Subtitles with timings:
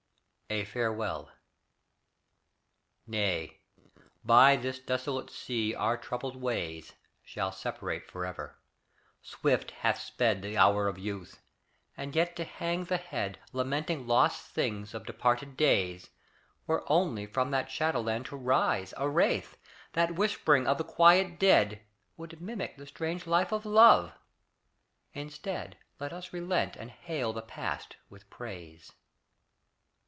[0.53, 1.31] A FAREWELL
[3.07, 3.61] Nay:
[4.21, 6.91] by this desolate sea our troubled ways
[7.23, 8.57] Shall separate forever;
[9.21, 11.41] swift hath sped The hour of youth,
[11.95, 16.09] and yet to hang the head, Lamenting lost things of departed days,
[16.67, 19.55] Were only from that shadowland to raise A wraith,
[19.93, 21.81] that whispering of the quiet dead,
[22.17, 24.11] Would mimic the strange life of love;
[25.13, 28.91] instead, Let us relent and hail the past with praise.